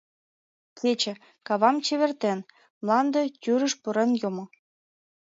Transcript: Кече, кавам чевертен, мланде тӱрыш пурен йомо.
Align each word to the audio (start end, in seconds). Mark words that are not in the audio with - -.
Кече, 0.79 1.13
кавам 1.47 1.75
чевертен, 1.85 2.39
мланде 2.81 3.21
тӱрыш 3.41 3.73
пурен 3.81 4.11
йомо. 4.21 4.45